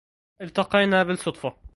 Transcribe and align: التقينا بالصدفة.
التقينا 0.41 1.03
بالصدفة. 1.03 1.55